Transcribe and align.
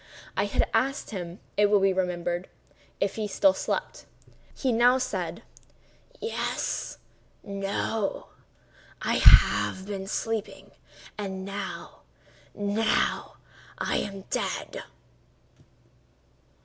I 0.35 0.45
had 0.45 0.67
asked 0.73 1.11
him, 1.11 1.39
it 1.57 1.67
will 1.69 1.79
be 1.79 1.93
remembered, 1.93 2.49
if 2.99 3.17
he 3.17 3.27
still 3.27 3.53
slept. 3.53 4.07
He 4.51 4.71
now 4.71 4.97
said: 4.97 5.43
"Yes;—no;—I 6.19 9.17
have 9.19 9.85
been 9.85 10.07
sleeping—and 10.07 11.45
now—now—I 11.45 13.97
am 13.97 14.21
dead." 14.31 14.81